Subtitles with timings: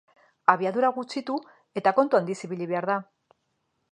[0.53, 1.35] Abiadura gutxitu
[1.81, 2.99] eta kontu handiz ibili behar da.